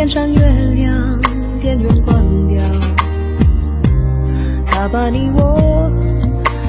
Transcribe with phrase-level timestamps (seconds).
[0.00, 0.40] 天上月
[0.76, 1.18] 亮
[1.60, 2.64] 电源关掉
[4.64, 5.92] 它把你我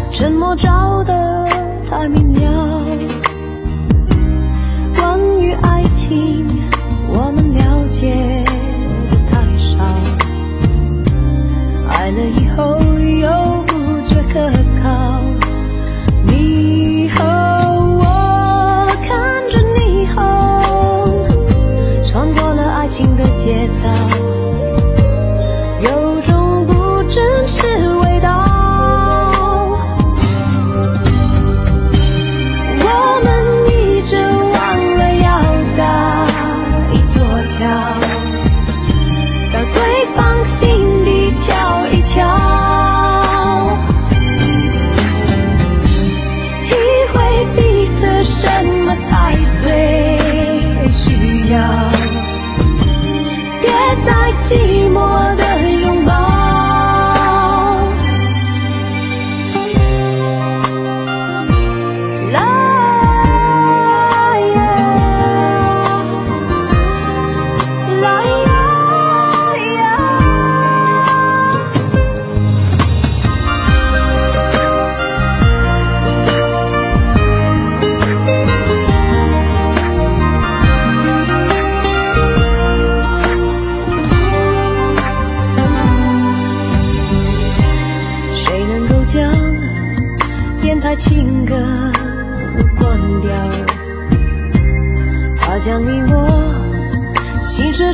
[0.09, 1.47] 沉默照得
[1.89, 2.70] 太明了。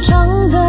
[0.07, 0.66] 伤的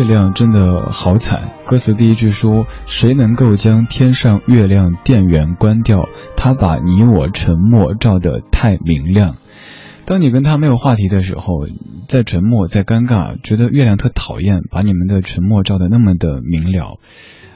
[0.00, 1.50] 月亮真的好惨。
[1.66, 6.08] 歌词第一句说：“谁能够将天上月亮电源关掉？
[6.38, 9.36] 他把你我沉默照得太明亮。”
[10.06, 11.66] 当你跟他没有话题的时候，
[12.08, 16.98] 在沉默，在尴尬，觉得月亮特讨厌，把你们的沉默照得那么的明了。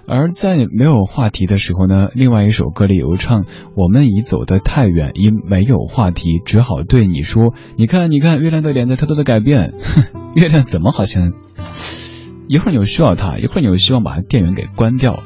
[0.06, 9.72] 而在没有话题的时候呢，另外一首歌里有唱：“我们已走得太远，已没有话题，只好对你说：你看，你看，月亮的脸在偷偷的改变。
[10.36, 11.32] 月亮怎么好像？”
[12.48, 15.22] 一会儿你又需要他，一会儿你又希望把他电源给关掉，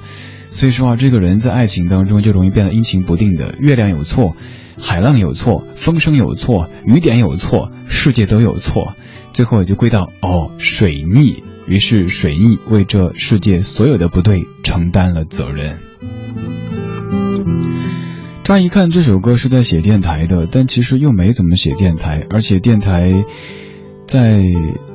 [0.50, 3.55] 所以说啊，这个人在爱情当中就容易变得阴晴不定的。
[3.59, 4.37] 月亮有错，
[4.81, 8.94] 海浪有错，风声有错，雨点有错，世界都有错，
[9.32, 11.43] 最后也就归到哦，水逆。
[11.67, 15.79] 于是水逆为这世界所有的不对承担了责任。
[18.43, 23.12] 乍一看这首歌是在写电台的，但其实又没怎么写电台，而且电台
[24.09, 24.41] 在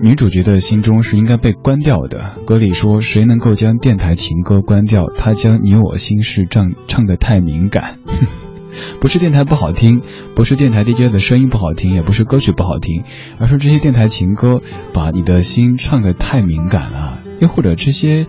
[0.01, 2.33] 女主角的心中是应该被关掉的。
[2.48, 5.06] 歌里说：“谁能够将电台情歌关掉？
[5.15, 8.00] 他将你我心事唱唱得太敏感。
[9.00, 10.01] ”不是电台不好听，
[10.33, 13.04] 不是电台 DJ 的声音不好听，也不是歌曲不好听，
[13.38, 14.63] 而是这些电台情歌
[14.94, 18.25] 把你的心唱得太敏感了，又或者这些。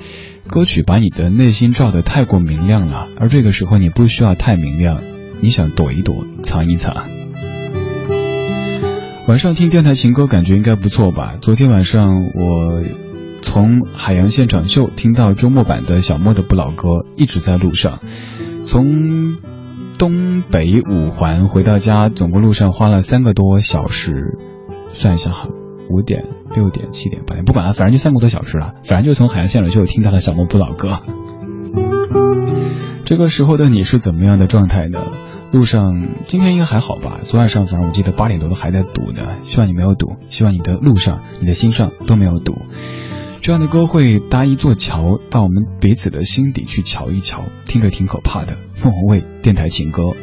[0.47, 5.01] 歌曲把你的内心照得太过明亮了，而这个时候你不需要太明亮，
[5.41, 7.24] 你想躲一躲，藏一藏。
[9.26, 11.37] 晚上听电台情歌感觉应该不错吧？
[11.41, 12.82] 昨天晚上我
[13.41, 18.00] 从海洋现场秀听到周末版的小莫的不老歌，一直在路上，
[18.67, 19.38] 从
[19.97, 24.37] 东北五环回到家，总共路上花了三个多小时，
[24.93, 25.49] 算一下哈。
[25.88, 28.75] 五点、六点、七点、八点，不管了，反正就三个多小时了。
[28.85, 31.00] 反正就从海洋现场就听到了小莫不老歌。
[33.06, 35.00] 这个时候的你是怎么样的状态呢？
[35.52, 37.20] 路上今天应该还好吧？
[37.25, 39.38] 昨晚上反正我记得八点多都还在堵呢。
[39.43, 42.58] 希望你没有堵，希望你的路上、你的心上都没有堵。
[43.41, 48.56] 这样的歌会搭一座桥到我们彼此的心底去瞧一瞧，听着挺可怕的。
[48.75, 50.14] 凤凰卫视电台情歌，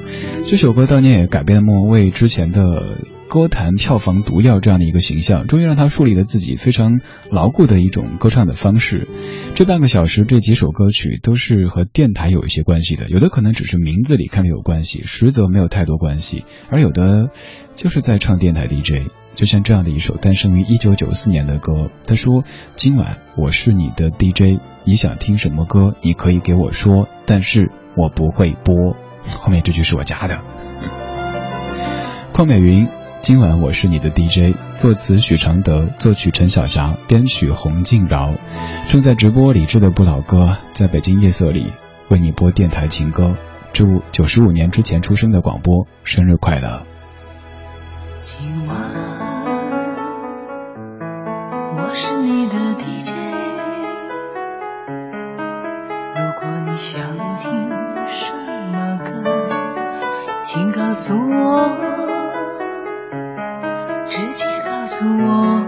[0.48, 2.98] 这首歌当年也改变了莫文蔚之前的。
[3.32, 7.00] 歌坛票房毒药这样的一个形象，终于让他树立了自己非常
[7.30, 9.08] 牢固的一种歌唱的方式。
[9.56, 17.30] 这半个小时，这几首歌曲都是和电台有一些关系的，有的可能只是名字里看着有关系，实则没有太多关系；而有的
[17.78, 19.10] 就是在唱电台 DJ。
[19.34, 22.44] 就像这样的一首诞生于一九九四年的歌，他说
[22.76, 28.98] ：“今晚我是你的 DJ，你想听什么歌，你可以给我说，但是我不会播。”
[29.28, 30.40] 后面这句是我加的。
[32.34, 32.88] 邝美云。
[33.22, 38.34] 今晚我是你的 DJ，作词许常德，作曲陈小霞，编曲洪敬饶。
[38.90, 41.72] 正在直播李志的不老歌，在北京夜色里
[42.10, 43.36] 为你播电台情歌。
[43.74, 46.82] 祝九十五年之前出生的广播生日快乐。
[48.22, 48.76] 今晚
[51.78, 53.14] 我是你的 DJ，
[56.16, 57.04] 如果你想
[57.38, 57.70] 听
[58.72, 59.12] 么歌，
[60.42, 61.78] 请告诉我。
[64.06, 65.66] 直接告诉我，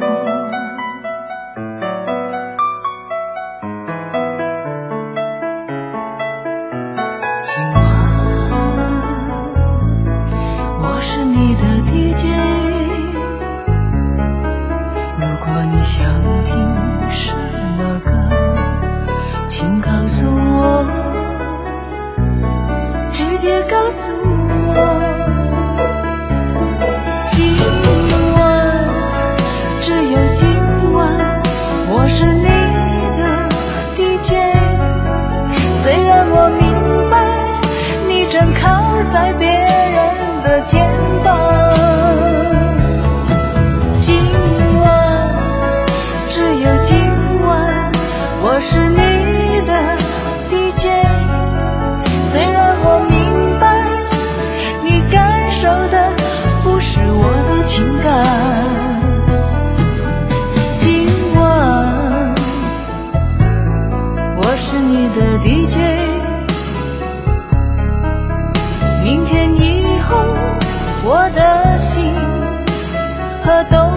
[73.70, 73.93] 想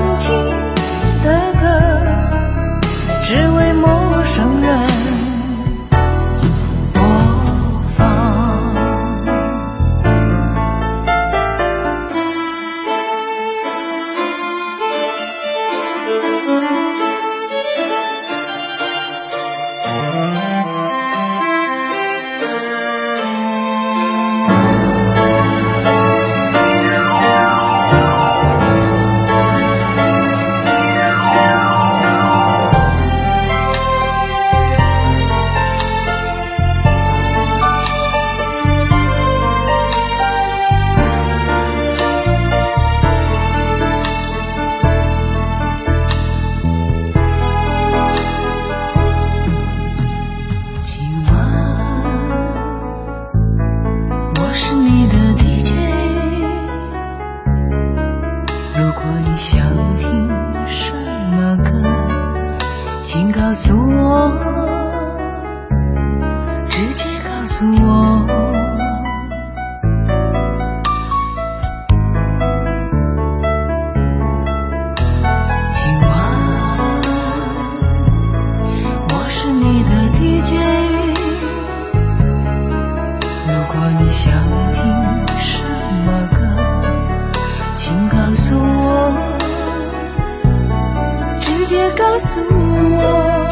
[91.96, 93.48] 告诉我，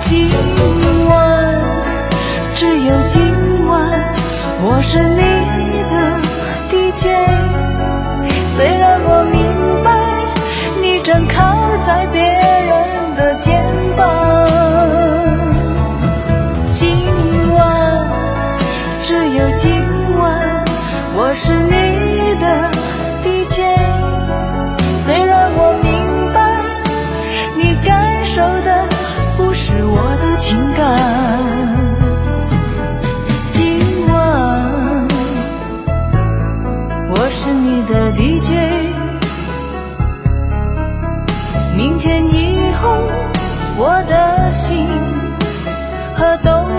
[0.00, 0.28] 今
[1.08, 1.54] 晚
[2.54, 4.12] 只有今晚，
[4.64, 5.21] 我是你。
[43.78, 44.86] 我的心
[46.14, 46.71] 和动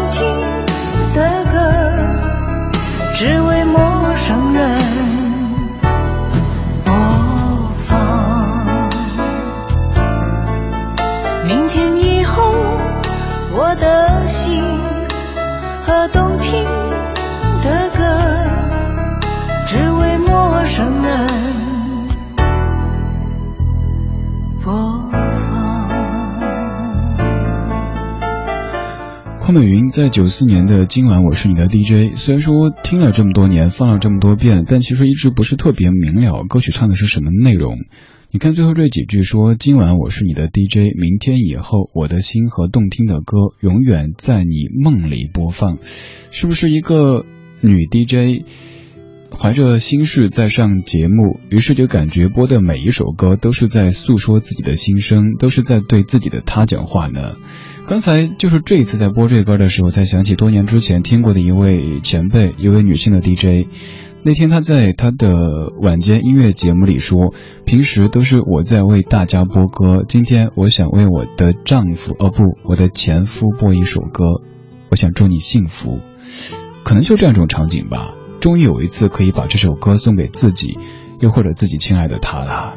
[29.54, 37.78] 美云在九四年的《今晚我是你的 DJ》，虽然说听了这么多年，放了这么多遍，但其实一直不是特别明了歌曲唱的是什么内容。
[38.32, 45.78] 你看最后这几句说：“今晚我是你的 DJ，明天以后我的心和动听的歌永远在你梦里播放。”
[46.32, 47.24] 是不是一个
[47.62, 48.48] 女 DJ
[49.38, 57.36] 怀着心事在上节目，于是就感觉播的每一首歌都是在诉说自己的心声，都是在对自己的他讲话呢？
[57.86, 63.68] 刚才就是这一次在播这歌的时候，才想起多年之前听过的一位前辈，一位女性的 DJ。
[64.24, 67.34] 那天她在她的晚间音乐节目里说，
[67.66, 74.42] 平时都是我在为大家播歌，今天我想为我的丈夫，哦不，我的前夫播一首歌，
[74.90, 76.00] 我想祝你幸福。
[76.84, 80.80] 可能就这样一种场景吧，终于有一次可以把这首歌送给自己，
[81.20, 82.76] 又或者自己亲爱的他了。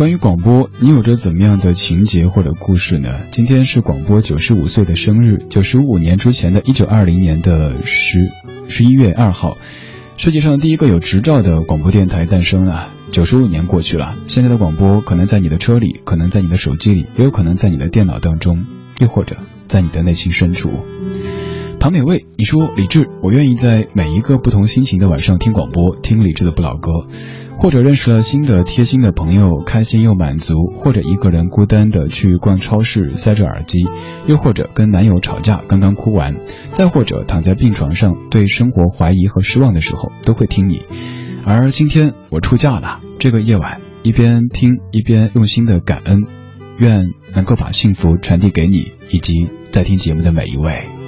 [0.00, 3.20] 关于广播，你有着怎么样的情节或者故事呢？
[3.32, 8.30] 今天是广播九十五岁的生日，九十五年之前的一九二零年的十
[8.66, 9.58] 十一月二号，
[10.16, 12.88] 世界上第一个有执照的广播电台诞生了。
[13.12, 18.64] 九十五年过去了，现在的广播可能在你的车里，可能在你的手机里，也有可能在你的电脑当中，
[19.00, 20.70] 又或者在你的内心深处。
[21.80, 27.06] 唐美味，你说李志，我愿意在每一个不同心情的晚上听广播，听李志的不老歌。
[27.56, 33.78] 或者认识了新的贴心的朋友，开心又满足；或者一个人孤单的去逛超市，塞着耳机；
[34.26, 36.34] 又或者跟男友吵架，刚刚哭完；
[36.68, 40.82] 再或者躺在病床上，对生活怀疑和失望的时候，都会听你。
[41.46, 46.24] 而今天我出嫁了，这个夜晚一边听一边用心的感恩，
[46.76, 50.99] 愿能够把幸福传递给你以及在听节目的每一位。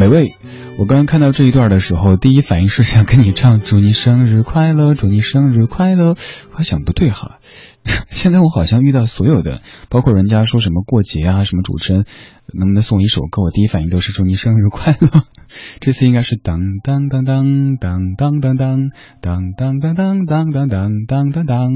[0.00, 0.34] 美味。
[0.78, 6.14] 我刚刚看到这一段的时候，第一反应是想跟你唱“祝你生日快乐，祝你生日快乐”。
[6.56, 7.38] 我想不对哈，
[8.08, 12.06] 现在我好像遇到所有的，包括人家说什么过节啊，什么主持人
[12.54, 15.24] 能不能送一首歌，我第一反应都是祝你生日快乐。
[15.80, 18.90] 这次应该是当当当当当当当当
[19.20, 21.68] 当当当当当当当当当。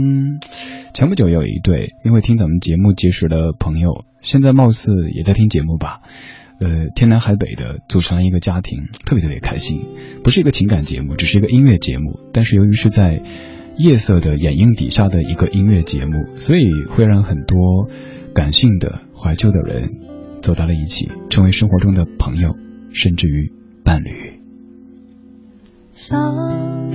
[0.95, 6.01] 前不久有一对因为听咱们节目结识的朋友，现在貌似也在听节目吧。
[6.61, 9.81] 呃，天南海北的组成了一个家庭，特别特别开心。
[10.23, 12.21] 不是一个情感节目，只是一个音乐节目。
[12.33, 13.23] 但是由于是在
[13.77, 17.89] 夜色的掩映底下的一个音乐节目，所以会让很多
[18.35, 19.91] 感性的、怀旧的人
[20.43, 22.57] 走到了一起，成为生活中的朋友，
[22.93, 23.53] 甚至于
[23.85, 24.41] 伴侣。
[25.93, 26.91] 上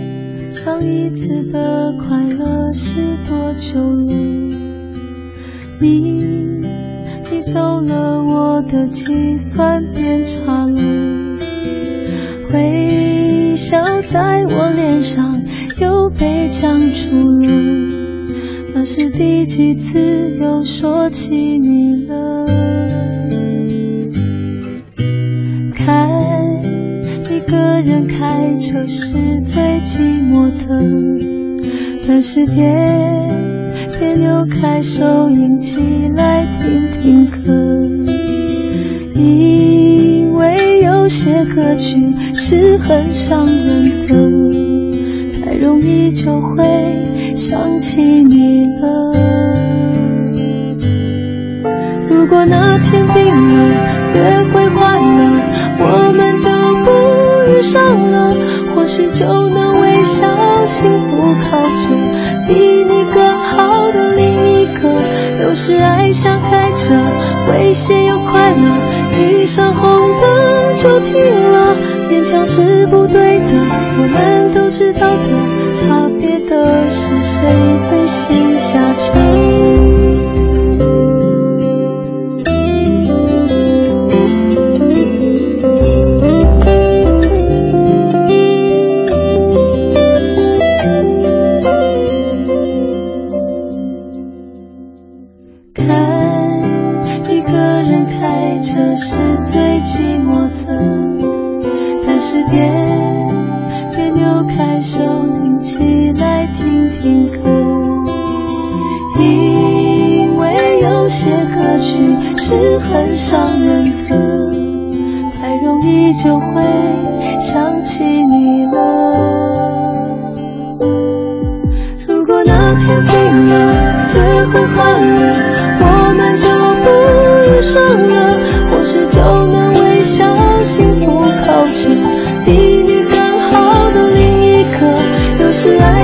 [0.52, 4.14] 上一次的快乐是多久了？
[5.82, 6.59] 你
[7.54, 10.82] 走了，我的计算变差了。
[12.54, 15.42] 微笑在我脸上
[15.80, 17.48] 又被僵住了，
[18.74, 22.46] 那是第几次又说起你了？
[25.76, 26.10] 看
[27.32, 30.84] 一个人开车是最寂寞的，
[32.08, 32.64] 但是别
[34.00, 35.76] 别扭开收音机
[36.16, 37.38] 来听听歌，
[39.14, 44.16] 因为有些歌曲是很伤人的，
[45.44, 46.64] 太容易就会
[47.36, 49.12] 想起你了。
[52.10, 53.68] 如果那天定了，
[54.16, 55.44] 约会换了，
[55.78, 56.50] 我们就
[56.86, 56.90] 不
[57.52, 58.34] 遇上了，
[58.74, 58.86] 或。
[58.90, 60.26] 许就能微笑，
[60.64, 61.96] 幸福靠着
[72.30, 73.54] 勉强是不对的，
[73.98, 74.29] 我们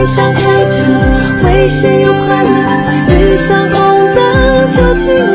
[0.06, 0.86] 想开车
[1.46, 5.35] 危险又快乐遇上红灯就停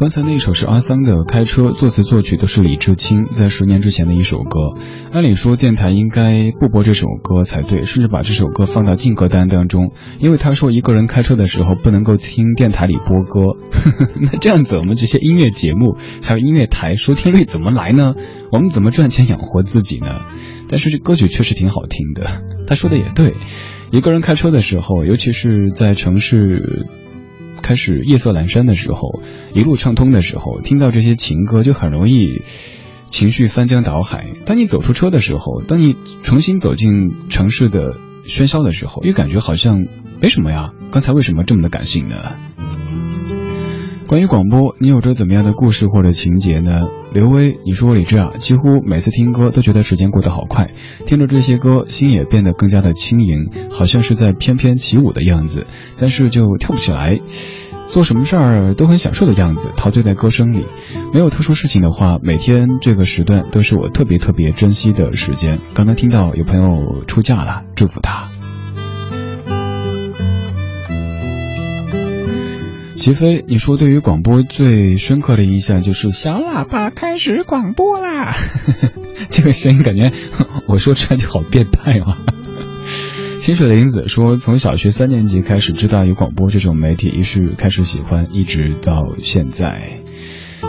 [0.00, 4.72] 刚才那一首是阿桑的《开车》，作词作曲都是李志清，在十年之前的一首歌。
[5.12, 13.58] 按理说电台应该不播这首歌才对，甚至把这首歌放到禁歌单当中，因为他说一个人开车的时候不能够听电台里播歌。
[14.18, 18.14] 那这样子，我们这些音乐节目还有音乐台收听率怎么来呢？
[18.50, 20.20] 我们怎么赚钱养活自己呢？
[20.66, 22.40] 但是这歌曲确实挺好听的。
[22.66, 23.34] 他说的也对，
[23.92, 26.86] 一个人开车的时候，尤其是在城市。
[27.70, 29.22] 开始夜色阑珊的时候，
[29.54, 32.42] 一路畅通的时候，听到这些情歌就很容易
[33.10, 34.26] 情绪翻江倒海。
[34.44, 36.90] 当你走出车的时候，当你重新走进
[37.28, 37.94] 城市的
[38.26, 39.86] 喧嚣的时候，又感觉好像
[40.20, 40.72] 没什么呀。
[40.90, 42.16] 刚才为什么这么的感性呢？
[44.08, 46.88] 关于广播，你有着怎么样的故事或者情节呢？
[47.12, 50.72] 刘威，你说李志啊，几乎每次听歌都觉得时间过得好快，
[51.06, 57.20] 听着这些歌，心也变得更加的轻盈，好像是在翩翩起舞的样子，但是就跳不起来。
[57.92, 60.66] 做什么事儿都很享受的样子，陶醉在歌声里。
[61.12, 65.58] 没有特殊事情的话，每天这个时段都是我特别特别珍惜的时间。
[65.74, 68.28] 刚刚听到有朋友出嫁了，祝福他。
[72.96, 78.30] 齐飞，你说对于广播最深刻的印象就是小喇叭开始广播啦，
[79.30, 80.12] 这个声音感觉
[80.66, 82.18] 我说出来就好变态啊。
[83.40, 90.02] 清水玲子说，从小学三年级开始知道有广播这种媒体，于是开始喜欢，一直到现在。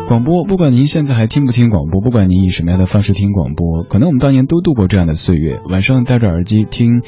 [0.07, 7.01] 广播，不管您现在还听不听广播，不管您以什么样的方式听广播，可能我们当年都度过这样的岁月，晚上戴着耳机听。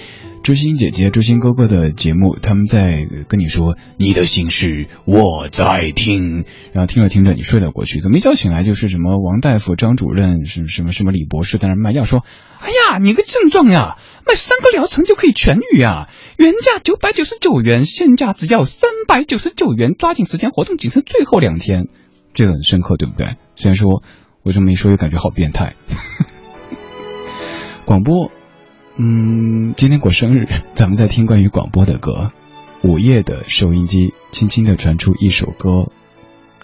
[0.44, 6.44] 知心姐姐、知心哥哥的节目，他们在跟你说你的心事，我在听。
[6.74, 8.02] 然后听着听着，你睡了过去。
[8.02, 12.26] 怎么一觉醒来就是什么王大夫、张主任、什什么什么李博士在那卖药，说
[12.60, 13.96] ：“哎呀，你个症状呀，
[14.26, 16.10] 卖三个疗程就可以痊愈啊！
[16.38, 21.88] 原价九百九十九元，现价只要三百九十九元，抓紧时间，活动仅剩最后两天。”
[22.34, 23.36] 这个很深刻，对不对？
[23.56, 24.02] 虽然说
[24.42, 25.76] 我这么一说，又感觉好变态。
[27.86, 28.32] 广播。
[28.96, 32.32] 嗯，今天过生日，咱们在听关于广播的歌。
[32.84, 35.92] 午夜的收音机轻轻的传出一首歌，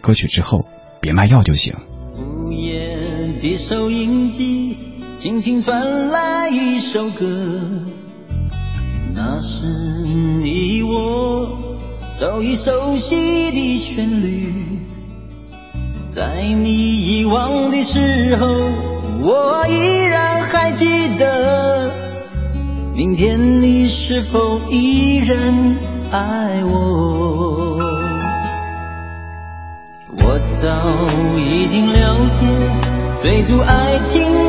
[0.02, 0.66] 歌曲之后
[1.02, 1.76] 别卖药就行。
[2.18, 2.98] 午夜
[3.42, 4.76] 的收音机
[5.22, 7.26] 轻轻传来一首歌，
[9.14, 9.66] 那是
[10.16, 11.60] 你我
[12.22, 14.80] 都已熟悉的旋律，
[16.10, 18.48] 在你遗忘的时候，
[19.22, 21.92] 我依然还记得。
[22.96, 23.90] 明天你。
[23.90, 25.78] 是否依然
[26.12, 27.78] 爱我？
[30.18, 31.06] 我早
[31.38, 32.46] 已经了解
[33.22, 34.49] 追逐爱情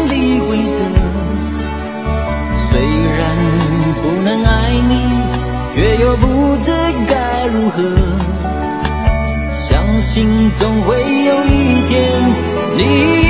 [9.48, 12.34] 相信总会有一天，
[12.76, 13.29] 你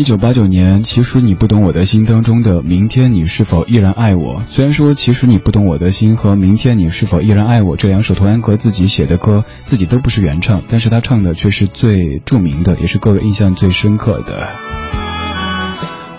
[0.00, 4.42] 一九八九年，其实你不懂我的心当中的明天你是否依然爱我？
[4.48, 14.48] 虽然说其实你不懂我的心和明天你是否依然爱我这两首童安格自己写的歌，自己都不是原唱，但是他唱的却是最著名的，也是各位印象最深刻的。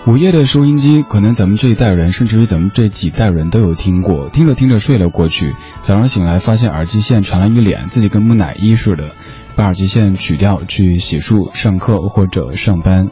[0.06, 9.16] 午夜的收音机，可能咱们这一代人，甚至于咱们这几代人都有听过，听着听着睡了过去，早上醒来发现耳机线传来一脸，自己跟木乃伊似的，
[9.56, 13.08] 把耳机线取掉去洗漱、上课或者上班。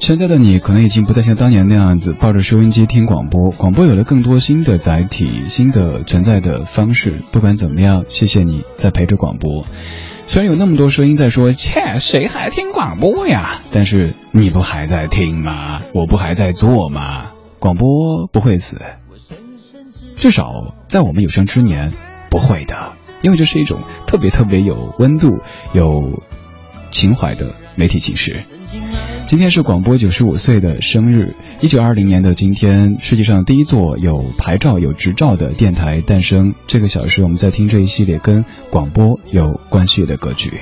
[0.00, 7.22] 现在的你可能已经不再像当年那样子抱着收音机听广播，广播有了更多新的载体、新的存在的方式。
[7.32, 9.66] 不管怎么样，谢谢你在陪着广播。
[10.26, 15.82] 虽然有那么多声音在说“切，谁还听广播呀”，但是你不还在听吗？
[15.92, 17.32] 我不还在做吗？
[17.58, 18.80] 广播不会死，
[20.16, 21.92] 至少在我们有生之年
[22.30, 25.40] 不会的，因为这是一种特别特别有温度、
[25.74, 26.22] 有
[26.90, 28.44] 情怀的媒体形式。
[29.30, 36.54] 今天是广播九十五岁的生日，一九二零年的今天，世界上第一座有牌照、有执照的电台诞生。
[36.66, 40.54] 这个小时，我们在听这一系列跟广播有关系的歌曲。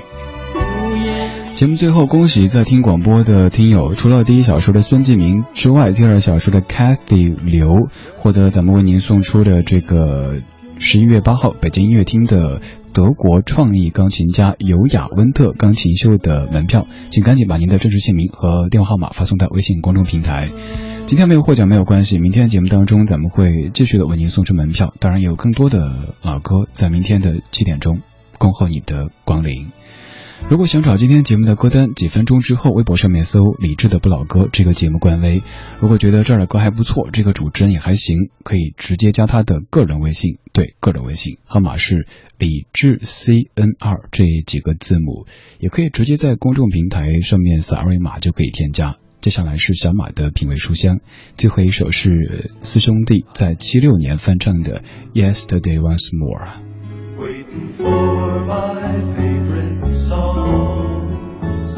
[1.55, 10.43] 节目最后，恭喜在听广播的听友，除了第一小时的孙继明之外，第二小时的 Kathy 刘获得咱们为您送出的这个
[10.79, 12.61] 十一月八号北京音乐厅的
[12.99, 20.51] 德国创意钢琴家尤雅温特钢琴秀的门票，请赶紧把您的真实姓名和电话号码发送到微信公众平台。
[21.07, 28.01] 今天没有获奖没有关系，明天节目当中咱们会继续的为您送出门票，当然有更多的老歌在明天的七点钟
[28.37, 29.69] 恭候你的光临。
[30.49, 35.43] 如果想找今天节目的歌单，几分钟之后微博上面搜“李志的不老歌”这个节目官微。
[35.79, 42.07] 如果觉得这儿的歌还不错，这个主持人也还行，可以直接加他的个人微信，对，个人微信号码是
[42.39, 45.27] 李志 C N R 这几个字母，
[45.59, 48.97] 也可以直接在公众平台上面扫二维码就可以添加。
[49.21, 51.01] 接下来是小马的品味书香，
[51.37, 56.63] 最后一首是四兄弟在七六年翻唱的《Yesterday Once More》。
[57.19, 61.77] Waiting for my favorite songs.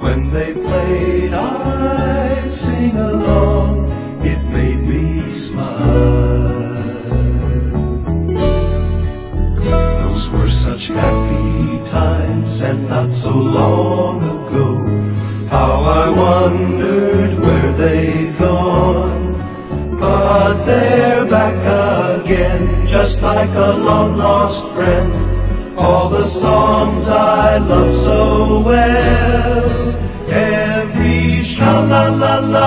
[0.00, 3.90] When they played, I'd sing along.
[4.24, 6.48] It made me smile.
[9.56, 15.48] Those were such happy times and not so long ago.
[15.48, 17.07] How I wondered
[23.38, 25.10] like a long lost friend.
[25.78, 29.94] All the songs I love so well,
[30.28, 32.57] every sha la la la,